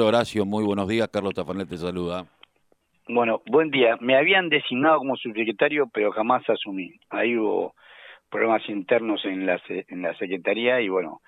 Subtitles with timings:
[0.00, 1.08] Horacio, muy buenos días.
[1.12, 2.24] Carlos Tafanel te saluda.
[3.08, 3.98] Bueno, buen día.
[4.00, 6.94] Me habían designado como subsecretario, pero jamás asumí.
[7.10, 7.74] Ahí hubo
[8.30, 11.20] problemas internos en la, en la secretaría y bueno,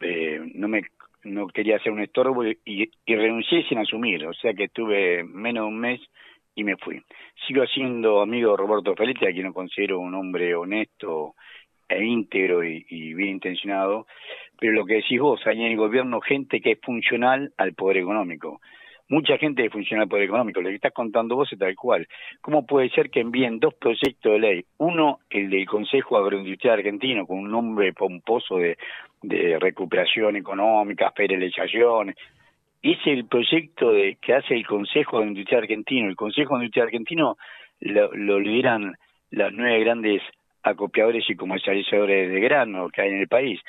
[0.00, 0.82] eh, no me
[1.22, 4.26] no quería hacer un estorbo y, renuncié sin asumir.
[4.26, 6.00] O sea que estuve menos de un mes
[6.54, 7.00] y me fui.
[7.46, 11.36] Sigo siendo amigo de Roberto Felice, a quien lo considero un hombre honesto
[11.88, 14.06] e íntegro y bien intencionado
[14.64, 17.98] pero lo que decís vos, hay en el gobierno gente que es funcional al poder
[17.98, 18.62] económico.
[19.10, 20.62] Mucha gente es funcional al poder económico.
[20.62, 22.08] Lo que estás contando vos es tal cual.
[22.40, 24.64] ¿Cómo puede ser que envíen dos proyectos de ley?
[24.78, 28.78] Uno, el del Consejo Agroindustrial Argentino, con un nombre pomposo de,
[29.60, 32.14] recuperación económica, federalización.
[32.80, 36.08] Es el proyecto de, que hace el Consejo Agroindustrial Argentino.
[36.08, 37.36] El Consejo Agroindustrial Argentino
[37.80, 38.94] lo, lo lideran
[39.30, 40.22] las nueve grandes
[40.62, 43.60] acopiadores y comercializadores de grano que hay en el país.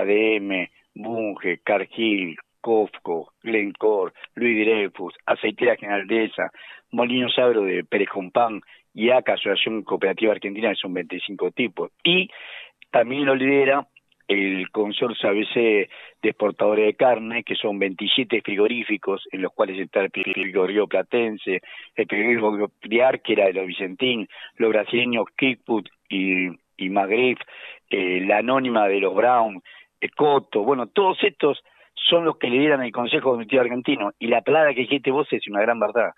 [0.00, 6.50] ADM, Bunge, Cargill, Cofco, Glencore, Luis Dreyfus, Aceitera Generaldesa,
[6.92, 8.60] Molinos Agro de Pérez Compán
[8.94, 11.90] y ACA, Asociación Cooperativa Argentina, que son 25 tipos.
[12.02, 12.30] Y
[12.90, 13.86] también lo lidera
[14.28, 15.88] el consorcio ABC de
[16.22, 21.60] exportadores de carne, que son 27 frigoríficos, en los cuales está el frigorífico Platense,
[21.94, 27.38] el frigorífico Priar, que era de los Vicentín, los brasileños Kickput y, y Magrif,
[27.90, 29.62] eh, la anónima de los Brown,
[30.16, 31.62] Coto, bueno, todos estos
[31.94, 35.46] son los que lideran el Consejo Comunitario Argentino y la palabra que dijiste vos es
[35.48, 36.12] una gran verdad.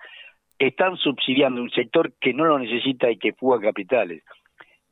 [0.59, 4.23] Están subsidiando un sector que no lo necesita y que fuga capitales.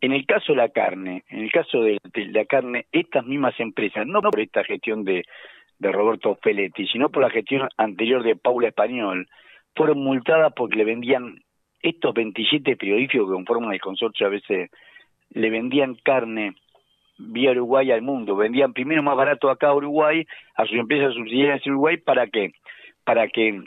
[0.01, 4.07] En el caso de la carne, en el caso de, la carne, estas mismas empresas,
[4.07, 5.25] no por esta gestión de,
[5.79, 9.27] de Roberto Feletti, sino por la gestión anterior de Paula Español,
[9.75, 11.43] fueron multadas porque le vendían
[11.81, 14.71] estos 27 periodíficos que conforman el consorcio a veces,
[15.31, 16.55] le vendían carne
[17.19, 18.37] vía Uruguay al mundo.
[18.37, 20.27] Vendían primero más barato acá a Uruguay,
[20.57, 22.53] a sus empresas subsidiarias en Uruguay, ¿para qué?
[23.05, 23.63] Para que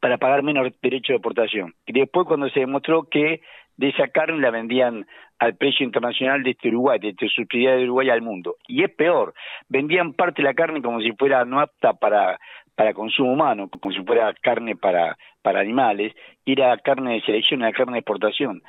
[0.00, 1.74] para pagar menos derecho de exportación.
[1.86, 3.40] Y después cuando se demostró que
[3.76, 5.06] de esa carne la vendían
[5.38, 8.56] al precio internacional de este Uruguay, de este subsidiario de Uruguay al mundo.
[8.66, 9.34] Y es peor,
[9.68, 12.38] vendían parte de la carne como si fuera no apta para,
[12.74, 17.62] para consumo humano, como si fuera carne para, para animales, y era carne de selección,
[17.62, 18.62] era carne de exportación.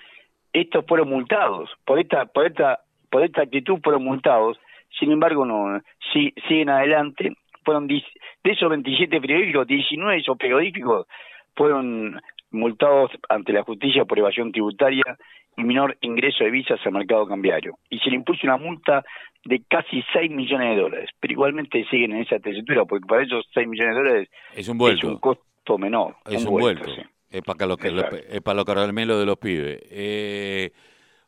[0.52, 2.79] Estos fueron multados por esta, por esta
[3.17, 4.59] por esta actitud fueron multados,
[5.00, 5.81] sin embargo no
[6.13, 7.33] si, siguen adelante,
[7.66, 8.03] fueron de
[8.44, 11.07] esos 27 periodíficos, 19 de esos periodíficos
[11.55, 15.17] fueron multados ante la justicia por evasión tributaria
[15.57, 17.79] y menor ingreso de visas al mercado cambiario.
[17.89, 19.03] Y se le impuso una multa
[19.44, 23.49] de casi 6 millones de dólares, pero igualmente siguen en esa tesitura, porque para ellos
[23.51, 25.07] 6 millones de dólares es un, vuelto.
[25.07, 26.17] es un costo menor.
[26.29, 26.88] Es un, vuelto.
[27.31, 27.88] Es para, lo que,
[28.29, 29.79] es para los caramelos de los pibes.
[29.89, 30.72] Eh,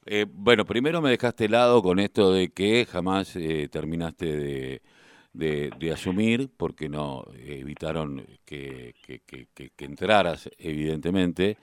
[0.06, 4.82] eh, bueno, primero me dejaste helado con esto de que jamás eh, terminaste
[5.34, 11.58] de, de, asumir, porque no evitaron que, que, entraras, evidentemente.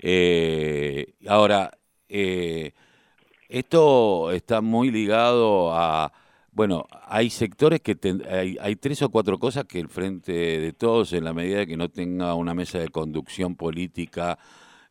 [0.00, 1.70] Eh, ahora,
[3.48, 6.12] esto está muy ligado a...
[6.52, 7.96] Bueno, hay sectores que
[8.30, 11.66] hay, hay, tres o cuatro cosas que el frente de todos, en la medida de
[11.66, 14.38] que no tenga una mesa de conducción política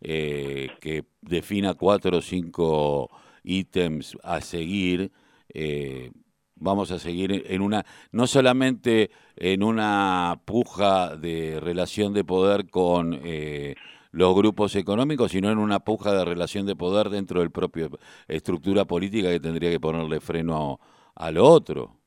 [0.01, 3.09] eh, que defina cuatro o cinco
[3.43, 5.11] ítems a seguir,
[5.53, 6.11] eh,
[6.55, 13.19] vamos a seguir en una, no solamente en una puja de relación de poder con
[13.23, 13.75] eh,
[14.11, 17.89] los grupos económicos, sino en una puja de relación de poder dentro del propio
[18.27, 20.79] estructura política que tendría que ponerle freno
[21.15, 21.97] a, lo otro.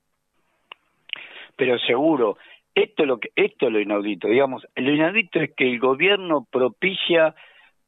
[1.55, 2.38] Pero seguro,
[2.75, 6.47] esto es lo que esto es lo inaudito, digamos, lo inaudito es que el gobierno
[6.50, 7.34] propicia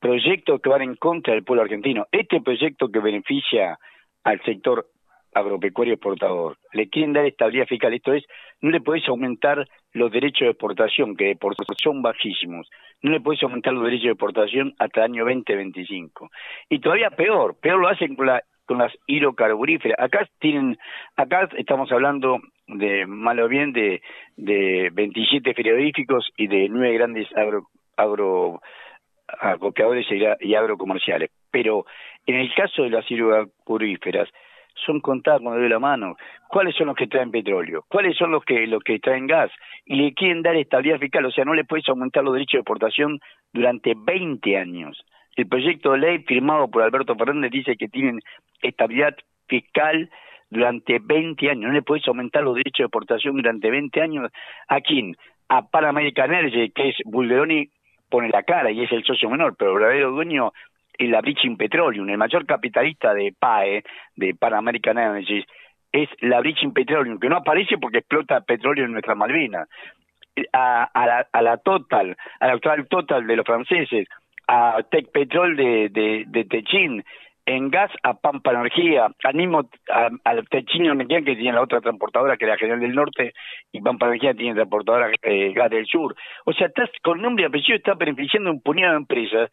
[0.01, 2.07] proyectos que van en contra del pueblo argentino.
[2.11, 3.79] Este proyecto que beneficia
[4.25, 4.87] al sector
[5.35, 8.25] agropecuario exportador, le quieren dar estabilidad fiscal, esto es,
[8.61, 12.69] no le podés aumentar los derechos de exportación, que por son bajísimos,
[13.03, 16.31] no le podés aumentar los derechos de exportación hasta el año 2025.
[16.69, 19.99] Y todavía peor, peor lo hacen con, la, con las hidrocarburíferas.
[20.01, 20.79] Acá tienen,
[21.17, 24.03] acá estamos hablando de, malo bien, de,
[24.37, 28.61] de 27 periodíficos y de nueve grandes agro, agro
[29.39, 30.07] acopiadores
[30.41, 31.31] y agrocomerciales.
[31.51, 31.85] Pero
[32.27, 34.29] en el caso de las hidrocarburíferas,
[34.87, 36.17] son contadas con de la mano.
[36.49, 37.85] ¿Cuáles son los que traen petróleo?
[37.89, 39.51] ¿Cuáles son los que los que traen gas?
[39.85, 42.61] Y le quieren dar estabilidad fiscal, o sea, no le puedes aumentar los derechos de
[42.61, 43.21] exportación
[43.53, 45.05] durante 20 años.
[45.37, 48.21] El proyecto de ley firmado por Alberto Fernández dice que tienen
[48.63, 49.17] estabilidad
[49.49, 50.11] fiscal
[50.51, 51.69] durante 20 años.
[51.69, 54.31] No le puedes aumentar los derechos de exportación durante 20 años.
[54.69, 55.17] ¿A quién?
[55.49, 57.71] A Pan American Energy, que es Bulderoni
[58.11, 60.53] pone la cara y es el socio menor, pero el verdadero dueño
[60.99, 63.83] es la Bridging Petroleum, el mayor capitalista de PAE,
[64.17, 65.45] de Pan American Energy,
[65.93, 69.69] es la Bridging Petroleum, que no aparece porque explota petróleo en nuestra Malvinas.
[70.53, 74.07] a, la, Total, a la actual Total de los franceses,
[74.47, 76.45] a Tech Petrol de, de, de
[77.47, 79.69] en gas a Pampa Energía, al mismo
[80.25, 83.33] al Techino Energía que tiene la otra transportadora que es la General del Norte
[83.73, 86.15] y Pampa Energía tiene transportadora eh, gas del sur.
[86.45, 89.51] O sea, estás con nombre y apellido está beneficiando un puñado de empresas,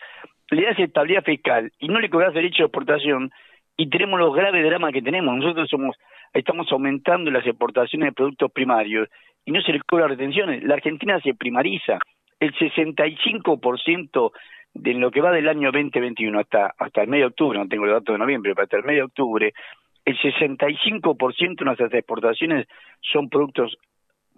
[0.51, 3.31] le das estabilidad fiscal y no le cobras derecho de exportación
[3.77, 5.35] y tenemos los graves dramas que tenemos.
[5.35, 5.95] Nosotros somos
[6.33, 9.07] estamos aumentando las exportaciones de productos primarios
[9.45, 10.63] y no se les cobra retenciones.
[10.63, 11.99] La Argentina se primariza.
[12.39, 14.31] El 65%
[14.79, 17.85] de lo que va del año 2021 hasta hasta el medio de octubre, no tengo
[17.85, 19.53] el dato de noviembre, pero hasta el medio de octubre,
[20.05, 22.67] el 65% de nuestras exportaciones
[23.01, 23.77] son productos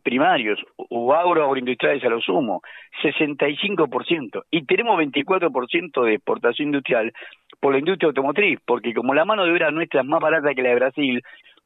[0.02, 2.62] primarios o agro agroindustriales a lo sumo,
[3.04, 4.44] 65%.
[4.50, 7.14] Y tenemos 24% de exportación industrial
[7.60, 10.64] por la industria automotriz, porque como la mano de obra nuestra es más barata que
[10.64, 11.22] la de Brasil,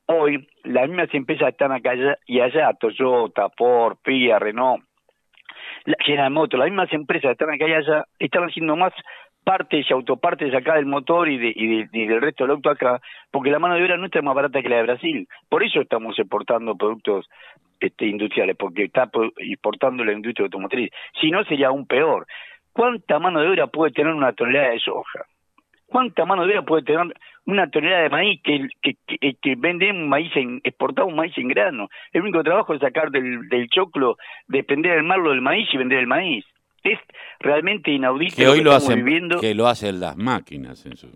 [0.08, 1.94] hoy las mismas empresas están acá
[2.26, 4.84] y allá, Toyota, Ford, Fiat, Renault,
[6.06, 8.94] General Motors, las mismas empresas que están acá y allá, están haciendo más
[9.44, 13.02] partes y autopartes acá del motor y, de, y, del resto del auto acá,
[13.32, 15.28] porque la mano de obra nuestra es más barata que la de Brasil.
[15.50, 17.30] Por eso estamos exportando productos
[17.80, 20.92] este, industriales, porque está exportando la industria automotriz.
[21.20, 22.26] Si no, sería aún peor.
[22.72, 25.26] ¿Cuánta mano de obra puede tener una tonelada de soja?
[25.94, 27.14] ¿Cuánta mano de obra puede tener
[27.46, 31.48] una tonelada de maíz que, que, que, vende un maíz en, exportado un maíz en
[31.48, 31.88] grano?
[32.12, 34.18] El único trabajo es sacar del, del choclo,
[34.48, 36.46] depender del marlo del maíz y vender el maíz.
[36.84, 36.98] Es
[37.40, 39.06] realmente inaudito que hoy lo, hacen,
[39.40, 41.10] Que lo hacen las máquinas en su,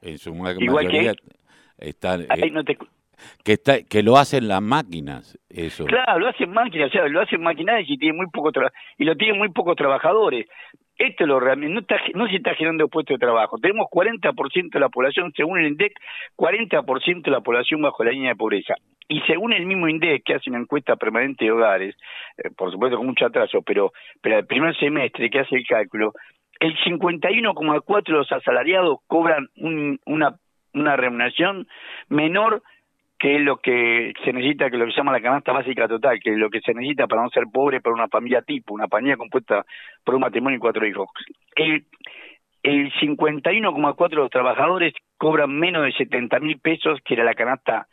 [0.00, 1.12] en su mayoría.
[1.12, 2.52] Que, están, eh,
[3.44, 5.84] que, está, que lo hacen las máquinas, eso.
[5.84, 8.52] Claro, lo hacen máquinas, o sea, lo hacen máquinas y tiene muy poco
[8.96, 10.46] y lo tienen muy pocos trabajadores.
[10.98, 13.56] Esto lo realmente no, está, no se está generando puestos de trabajo.
[13.58, 15.92] Tenemos 40% de la población, según el INDEC,
[16.36, 18.74] 40% de la población bajo la línea de pobreza.
[19.08, 21.96] Y según el mismo INDEC, que hace una encuesta permanente de hogares,
[22.36, 26.12] eh, por supuesto con mucho atraso, pero, pero el primer semestre que hace el cálculo,
[26.58, 29.48] el 51,4 de los asalariados cobran
[30.04, 30.34] una,
[30.74, 31.68] una remuneración
[32.08, 32.62] menor
[33.18, 36.20] que es lo que se necesita, que lo que se llama la canasta básica total,
[36.20, 38.86] que es lo que se necesita para no ser pobre para una familia tipo, una
[38.86, 39.64] familia compuesta
[40.04, 41.08] por un matrimonio y cuatro hijos.
[41.56, 41.84] El,
[42.62, 47.88] el 51,4 de los trabajadores cobran menos de 70 mil pesos, que era la canasta,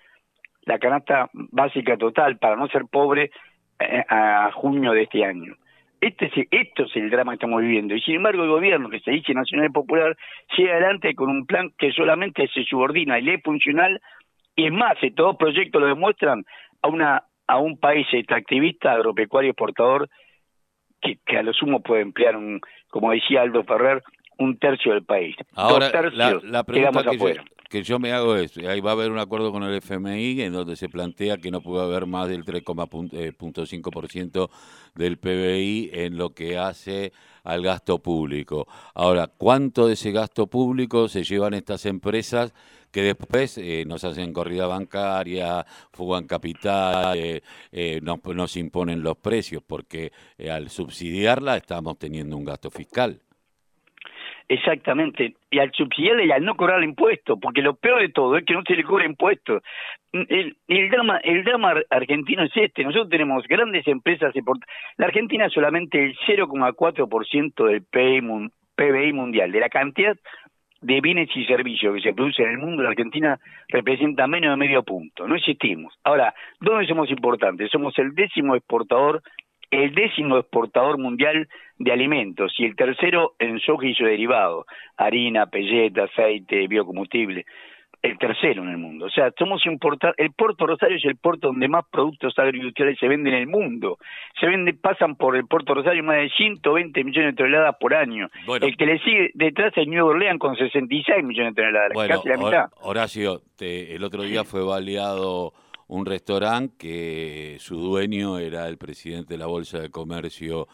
[0.64, 3.32] la canasta básica total para no ser pobre
[3.80, 5.56] eh, a junio de este año.
[6.02, 7.96] Este es, esto es el drama que estamos viviendo.
[7.96, 10.16] Y sin embargo, el gobierno, que se dice Nacional Popular,
[10.56, 14.00] sigue adelante con un plan que solamente se subordina y es funcional
[14.56, 16.46] y es más, si todos proyectos lo demuestran,
[16.82, 20.10] a una a un país extractivista, agropecuario, exportador,
[21.02, 22.60] que, que a lo sumo puede emplear, un,
[22.90, 24.02] como decía Aldo Ferrer,
[24.38, 25.36] un tercio del país.
[25.54, 27.28] Ahora, la, pregunta que yo,
[27.70, 30.54] que yo, me hago es, ahí va a haber un acuerdo con el FMI en
[30.54, 34.50] donde se plantea que no puede haber más del 3,5%
[34.96, 37.14] del PBI en lo que hace
[37.44, 38.68] al gasto público.
[38.94, 42.54] Ahora, ¿cuánto de ese gasto público se llevan estas empresas
[42.96, 47.42] que después eh, nos hacen corrida bancaria, fugan capital, eh,
[47.74, 50.14] eh, nos, imponen los precios, porque
[50.50, 53.20] al subsidiarla estamos teniendo un gasto fiscal.
[54.48, 58.38] Exactamente, y al subsidiarla y al no cobrar el impuesto, porque lo peor de todo
[58.38, 59.62] es que no se le cobra impuestos.
[60.14, 61.20] El, el, drama,
[61.90, 64.34] argentino es este, nosotros tenemos grandes empresas,
[64.96, 70.16] la Argentina solamente el 0,4% del PBI mundial, de la cantidad
[70.82, 73.40] de bienes y servicios que se producen en el mundo, la Argentina
[73.70, 75.28] representa menos de medio punto.
[75.28, 75.94] No existimos.
[76.04, 77.72] Ahora, ¿dónde somos importantes?
[77.72, 79.24] Somos el décimo exportador,
[79.72, 81.48] el décimo exportador mundial
[81.80, 84.66] de alimentos y el tercero en soja y su derivado,
[84.98, 87.46] harina, pelleta, aceite, biocombustible
[88.06, 89.06] el tercero en el mundo.
[89.06, 93.08] O sea, somos importar, el puerto Rosario es el puerto donde más productos agroindustriales se
[93.08, 93.98] venden en el mundo.
[94.40, 98.30] Se venden, pasan por el puerto Rosario más de 120 millones de toneladas por año.
[98.62, 102.38] el que le sigue detrás es Nuevo Orleans con 66 millones de toneladas, casi la
[102.38, 102.66] mitad.
[102.82, 105.54] Horacio, el otro día fue baleado
[105.88, 110.68] un restaurante que su dueño era el presidente de la Bolsa de Comercio,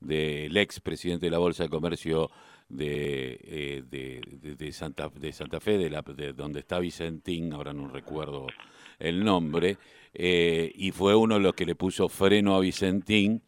[0.00, 2.30] del ex presidente de la Bolsa de Comercio
[2.68, 7.72] de, eh, de, de, Santa, de Santa Fe, de, la, de donde está Vicentín, ahora
[7.72, 8.46] no recuerdo
[8.98, 9.78] el nombre,
[10.14, 13.42] eh, y fue uno de los que le puso freno a Vicentín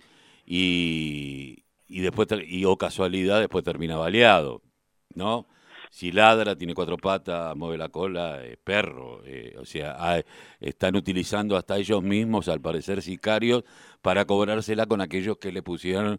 [0.47, 4.63] y, y después, y o casualidad, después termina baleado,
[5.15, 5.47] ¿no?
[5.91, 9.23] Si ladra, tiene cuatro patas, mueve la cola, es perro.
[9.25, 10.23] Eh, o sea,
[10.61, 13.65] están utilizando hasta ellos mismos, al parecer sicarios,
[14.03, 16.19] para cobrársela con aquellos que le pusieron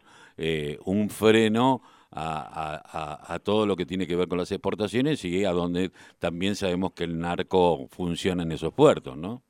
[0.84, 5.90] un freno a, todo lo que tiene que ver con las exportaciones y a donde
[6.18, 9.42] también sabemos que el narco funciona en esos puertos, ¿no?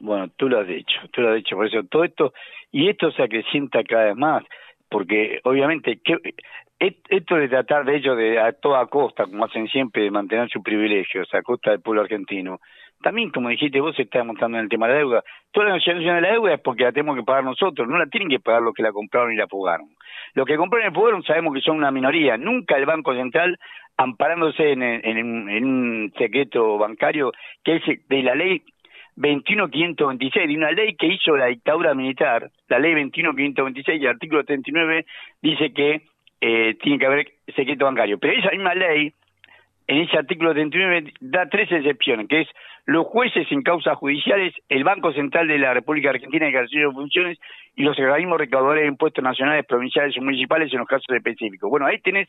[0.00, 2.34] Bueno, tú lo has dicho, tú lo has dicho, por eso todo esto,
[2.70, 4.44] y esto se acrecienta cada vez más,
[4.90, 6.00] porque obviamente
[6.78, 10.62] esto de tratar de ellos de a toda costa, como hacen siempre, de mantener sus
[10.62, 12.60] privilegios a costa del pueblo argentino,
[13.02, 15.24] también, como dijiste vos, se está montando en el tema de la deuda.
[15.52, 18.06] Toda la negociación de la deuda es porque la tenemos que pagar nosotros, no la
[18.06, 19.88] tienen que pagar los que la compraron y la pagaron.
[20.34, 22.36] Los que compraron y la pagaron sabemos que son una minoría.
[22.36, 23.58] Nunca el Banco Central,
[23.96, 28.62] amparándose en, en un secreto bancario, que es de la ley
[29.16, 35.06] 21.526, de una ley que hizo la dictadura militar, la ley 21.526, el artículo 39,
[35.42, 36.02] dice que
[36.40, 38.18] eh, tiene que haber secreto bancario.
[38.18, 39.12] Pero esa misma ley,
[39.86, 42.48] en ese artículo 39, da tres excepciones, que es
[42.86, 47.38] los jueces en causas judiciales, el Banco Central de la República Argentina ejercicio de funciones
[47.74, 51.68] y los organismos recaudadores de impuestos nacionales, provinciales o municipales en los casos específicos.
[51.68, 52.28] Bueno, ahí tenés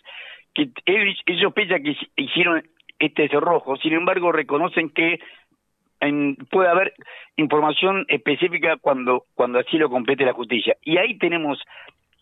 [0.56, 2.64] que ellos sospechan que hicieron
[2.98, 5.20] este cerrojo, sin embargo reconocen que
[6.50, 6.94] puede haber
[7.36, 10.76] información específica cuando, cuando así lo compete la justicia.
[10.84, 11.60] Y ahí tenemos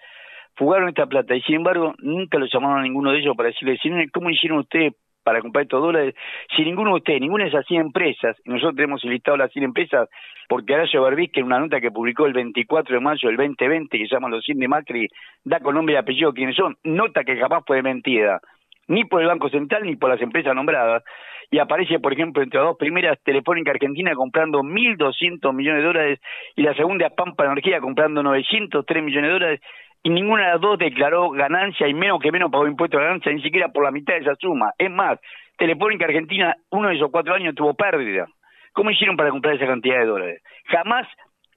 [0.56, 4.10] fugaron esta plata y sin embargo nunca lo llamaron a ninguno de ellos para decirle,
[4.12, 4.94] ¿cómo hicieron ustedes
[5.28, 6.16] para comprar estos dólares,
[6.56, 10.08] si ninguno de ustedes, ninguna de esas 100 empresas, nosotros tenemos listado las 100 empresas,
[10.48, 11.04] porque Horacio
[11.34, 14.30] que en una nota que publicó el 24 de mayo del 2020, que se llama
[14.30, 15.10] Los 100 de Macri,
[15.44, 18.40] da con nombre y apellido quiénes son, nota que jamás fue mentida,
[18.88, 21.04] ni por el Banco Central ni por las empresas nombradas,
[21.52, 26.20] y aparece, por ejemplo, entre las dos primeras, Telefónica Argentina comprando 1.200 millones de dólares
[26.56, 29.62] y la segunda Pampa Energía comprando 903 millones de dólares
[30.04, 33.32] y ninguna de las dos declaró ganancia y menos que menos pagó impuesto de ganancia,
[33.32, 34.72] ni siquiera por la mitad de esa suma.
[34.78, 35.20] Es más,
[35.58, 38.28] Telefónica Argentina, uno de esos cuatro años tuvo pérdida.
[38.74, 40.44] ¿Cómo hicieron para comprar esa cantidad de dólares?
[40.66, 41.08] Jamás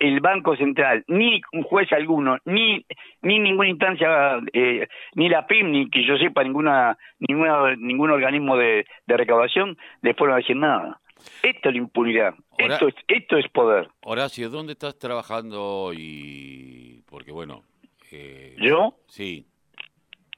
[0.01, 2.85] el Banco Central, ni un juez alguno, ni
[3.21, 8.57] ni ninguna instancia, eh, ni la PIM, ni que yo sepa ninguna, ninguna ningún organismo
[8.57, 11.01] de, recaudación le fueron a decir nada.
[11.43, 13.89] Esto es la impunidad, esto es, esto es poder.
[14.01, 17.63] Horacio, ¿dónde estás trabajando y porque bueno,
[18.12, 18.95] eh, ¿Yo?
[19.07, 19.47] Sí.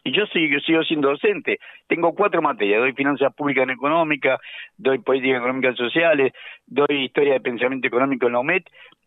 [0.05, 1.61] Y yo sigo, sigo siendo docente.
[1.87, 2.81] Tengo cuatro materias.
[2.81, 4.41] Doy finanzas públicas en económica,
[4.77, 6.33] doy política económica sociales,
[6.67, 8.65] doy historia de pensamiento económico en la UMET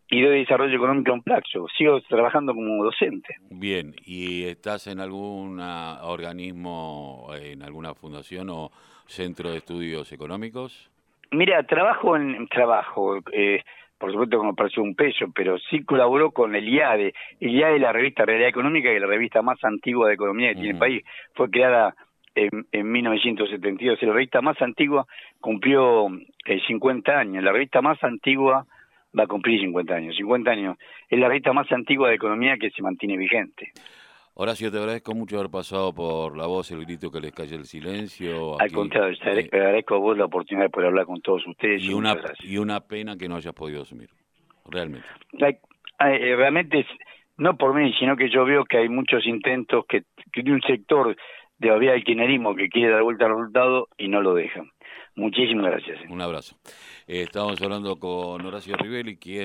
[0.10, 1.68] y doy desarrollo económico en Plaxo.
[1.78, 3.36] Sigo trabajando como docente.
[3.50, 3.94] Bien.
[4.06, 8.72] ¿Y estás en algún organismo, en alguna fundación o
[9.08, 10.90] centro de estudios económicos?
[11.32, 13.18] Mira, trabajo en trabajo.
[13.34, 13.62] Eh,
[14.06, 17.12] por supuesto como pareció un peso, pero sí colaboró con el IADE.
[17.40, 20.50] El IADE es la revista Realidad Económica, que es la revista más antigua de economía
[20.50, 21.04] que tiene el país.
[21.34, 21.96] Fue creada
[22.36, 24.00] en, en 1972.
[24.04, 25.08] La revista más antigua
[25.42, 26.06] cumplió
[26.46, 27.44] eh, 50 años.
[27.44, 28.68] La revista más antigua
[29.18, 30.16] va a cumplir 50 años.
[30.16, 30.78] 50 años.
[31.10, 33.72] Es la revista más antigua de economía que se mantiene vigente.
[34.38, 37.64] Horacio, te agradezco mucho haber pasado por la voz, el grito que les calle el
[37.64, 38.60] silencio.
[38.60, 41.82] Al contrario, te eh, agradezco a vos la oportunidad de poder hablar con todos ustedes.
[41.82, 44.10] Y, una, y una pena que no hayas podido asumir,
[44.66, 45.08] realmente.
[45.40, 46.86] Eh, realmente,
[47.38, 50.04] no por mí, sino que yo veo que hay muchos intentos que,
[50.36, 51.16] de un sector
[51.58, 54.70] de la del kirchnerismo que quiere dar vuelta al resultado y no lo dejan.
[55.16, 55.98] Muchísimas gracias.
[56.10, 56.58] Un abrazo.
[57.08, 59.44] Eh, estamos hablando con Horacio Rivelli, quien